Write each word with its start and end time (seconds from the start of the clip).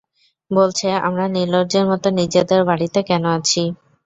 বলছে, 0.51 0.87
আমরা 1.07 1.25
নির্লজ্জের 1.35 1.85
মতো 1.91 2.07
নিজেদের 2.19 2.61
বাড়িতে 2.69 2.99
কেন 3.09 3.23
আছি! 3.37 3.63